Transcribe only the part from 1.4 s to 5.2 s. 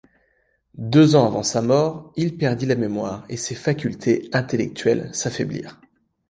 sa mort, il perdit la mémoire et ses facultés intellectuelles